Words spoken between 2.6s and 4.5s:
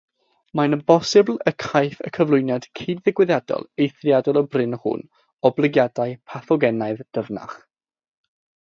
cyd-ddigwyddiadol eithriadol o